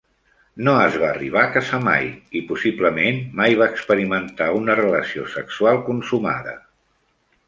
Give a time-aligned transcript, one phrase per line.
[0.67, 2.07] No es va arribar a casar mai
[2.39, 6.55] i possiblement mai va experimentar una relació sexual consumada.